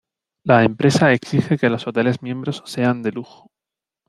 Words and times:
La 0.43 0.63
empresa 0.63 1.13
exige 1.13 1.59
que 1.59 1.69
los 1.69 1.85
hoteles 1.85 2.23
miembros 2.23 2.63
sean 2.65 3.03
de 3.03 3.11
lujo. 3.11 3.51